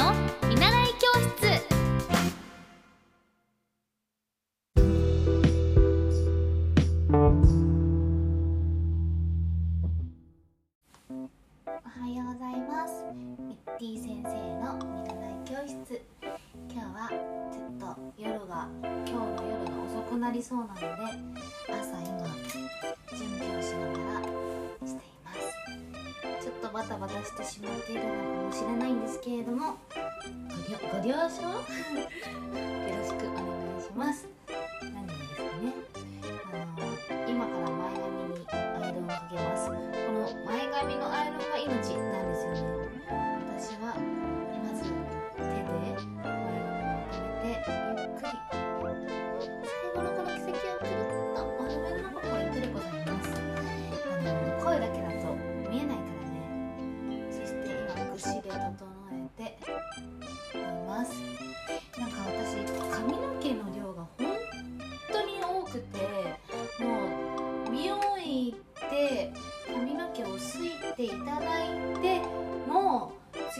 [0.00, 0.14] の
[0.48, 1.36] 見習い教室。
[11.66, 13.04] おはようございます。
[13.12, 14.28] ミッティ先生
[14.64, 16.00] の見習い教室。
[16.72, 17.10] 今日は
[17.52, 17.84] ちょっと
[18.16, 19.20] 夜が今日の
[19.50, 20.82] 夜が遅くなりそうなので
[21.68, 22.24] 朝今
[23.18, 23.39] 準備
[26.72, 28.14] バタバタしてしまっているのか
[28.46, 29.76] もしれないんですけれども。
[30.92, 31.64] ご了承よろ
[33.04, 33.42] しくお願
[33.78, 34.28] いします。
[34.82, 35.18] 何です
[35.60, 35.74] ね。
[36.52, 36.82] あの
[37.28, 38.06] 今から前髪
[38.38, 38.54] にア
[38.88, 39.66] イロンをかけます。
[39.66, 42.79] この前髪のアイロンが命なんですよね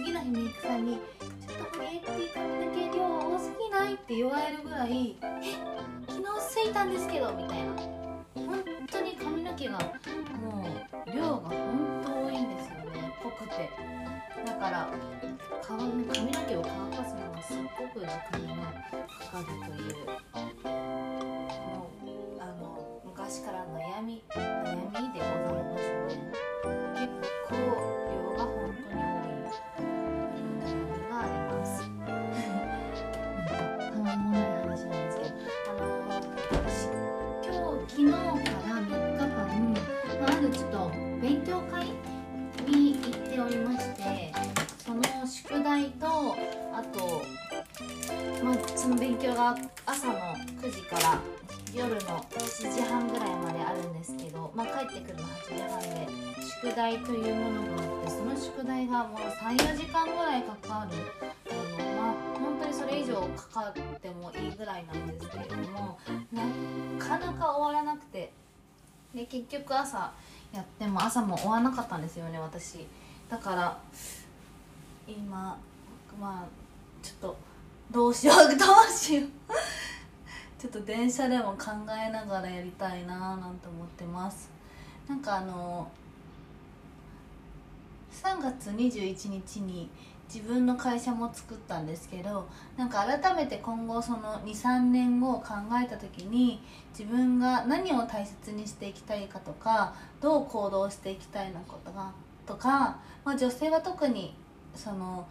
[0.03, 3.05] 次の日メイクさんに「ちょっとホリエッティ髪の毛量
[3.37, 5.27] 多すぎない?」って言われるぐらい「え
[6.09, 7.71] 昨日すいたんですけど」みたいな。
[8.35, 10.67] 本当に髪の毛がも
[11.07, 13.15] う量が本当多いんですよね。
[13.23, 13.71] 濃くて。
[14.47, 14.89] だから
[15.63, 16.13] 髪の
[16.49, 18.73] 毛を乾かすのがすっごく時間が
[19.31, 20.80] かかるという。
[49.21, 50.15] その勉強が朝の
[50.63, 51.21] 9時から
[51.75, 56.09] 夜の7時半ぐらいまであるんですけど、まあ、帰ってくるの8時半で
[56.43, 60.97] 宿題というものがあってその宿題がもう34時間ぐらいかかる
[61.51, 65.99] あの、まあ、本当にそれ以上かかってもいいぐらいなんですけれども
[66.33, 68.33] なかなか終わらなくて。
[69.13, 70.13] で結局朝
[70.53, 72.87] やっても朝も終わらなかったんですよね私。
[73.29, 73.77] だから
[75.09, 75.59] 今
[76.21, 76.47] まあ
[77.03, 77.37] ちょっと
[77.91, 79.31] どうしよう どうしよう。
[80.59, 84.51] ちょっと電車でも考えながらやりたいなーなんて思ってます。
[85.09, 85.91] なんかあの
[88.13, 89.91] 3月21日に
[90.33, 92.47] 自分の会社も作ったんですけど
[92.77, 96.63] なんか改めて今後その23年後を考えた時に
[96.97, 102.13] 自分が何を大切にしていきたいかとかどう行動していきたいなことが
[102.47, 104.37] とか、まあ、女性は特に
[104.77, 105.27] その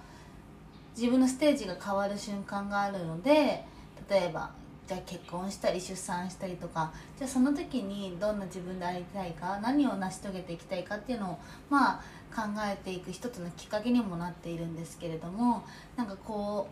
[1.00, 3.64] 自分のステージが変わる瞬間があるので
[4.10, 4.52] 例えば
[4.86, 11.40] じゃあ結婚したり出産したりとかじゃあその時にどんな自分でありたいか何を成し遂げていきたいかっていうのを
[11.70, 12.02] まあ
[12.36, 15.64] 考えていく一つのきっかけにもなっているんですけれども
[15.96, 16.68] なんかこ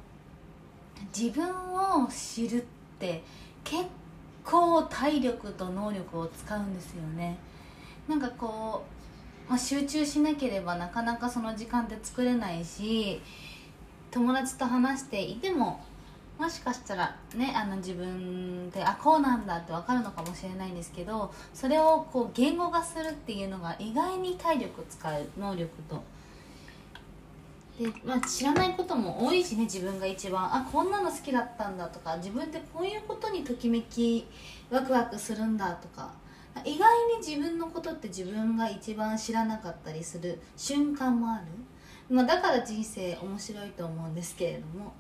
[0.98, 2.66] う自分を知るっ
[3.00, 3.24] て
[3.64, 3.86] 結
[4.44, 7.38] 構体力と能力を使うんですよね。
[8.10, 8.84] なんかこ
[9.48, 13.22] う、まあ、集中しなければなかなかその時間って作れないし
[14.18, 15.80] 友達と話していても
[16.40, 26.04] もしかしたらねあの自分であこうなんだって分かるのかもしれないんですけどそれをこう言語化するっていうのが意外に体力使う能力と。
[27.80, 30.44] でまあ、知らないことも多いしね自分が一番。
[30.44, 34.26] あこんなの好きだったんだとか自分ってこういうことにときめき
[34.72, 36.12] ワクワクするんだとか。
[36.66, 41.44] 意外に自分のことって自分が一番知らなかったりする瞬間もある、
[42.10, 44.94] まあ、だから人生面白いと思うんですけれども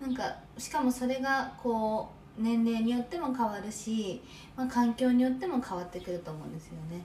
[0.00, 4.20] なんかしかもそれがこう年齢によっても変わるし、
[4.56, 7.04] まあ、環境によっても変わってくると思うんですよね。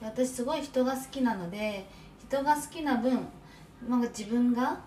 [0.00, 1.84] 私すごい人が好きなので
[2.28, 3.26] 人が好きな分、
[3.88, 4.78] まあ、自分が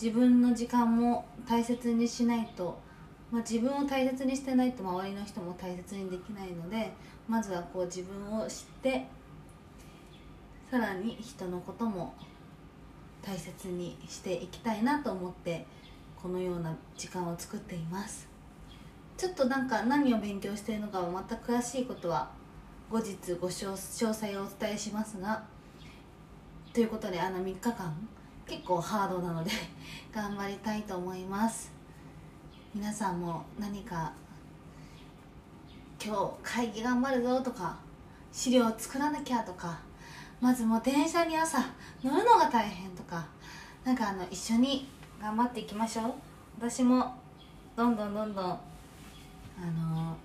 [0.00, 2.78] 自分の時間も大切にしないと、
[3.30, 6.92] まあ、自分を大切にしてないと周りの人も大切にできないので
[7.26, 9.06] まずはこう自分を知って
[10.70, 12.14] さらに人のことも
[13.22, 15.66] 大切にしていきたいなと思って
[16.20, 18.28] このような時間を作っています。
[19.16, 22.30] ちょっとなんか何を勉強しているのかはまた詳しいことは
[22.90, 25.42] 後日ご詳詳細をお伝えしますが
[26.72, 28.08] ということであの3日間
[28.46, 29.50] 結構ハードなので
[30.14, 31.72] 頑張りたいと思います。
[32.74, 34.12] 皆さんも何か
[36.04, 37.76] 今日会議頑張るぞとか
[38.30, 39.87] 資料作らなきゃとか
[40.40, 41.58] まずもう電車に朝
[42.02, 43.26] 乗るのが大変とか
[43.84, 44.88] なんかあの一緒に
[45.20, 46.12] 頑張っていきましょう。
[46.58, 47.14] 私も
[47.76, 48.58] どんどんどんどんあ
[49.76, 50.16] の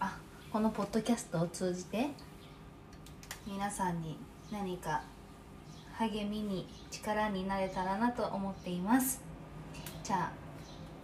[0.00, 0.16] あ
[0.52, 2.08] このポッドキャストを通じて
[3.46, 4.16] 皆さんに
[4.50, 5.02] 何か
[5.98, 9.20] 励みに力になれたらなと思っています。
[10.02, 10.32] じゃあ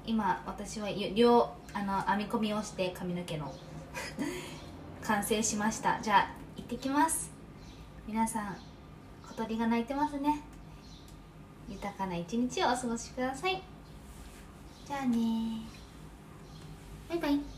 [0.05, 3.53] 今私は両あの編み込みをして髪の毛の
[5.03, 6.01] 完成しました。
[6.01, 6.31] じゃあ
[6.69, 7.31] ってきます。
[8.07, 8.57] 皆さん
[9.27, 10.43] 小鳥が鳴いてますね。
[11.67, 13.63] 豊かな一日をお過ごしください。
[14.87, 15.63] じゃあね
[17.09, 17.58] バイバイ。